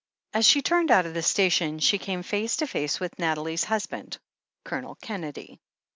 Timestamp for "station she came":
1.21-2.23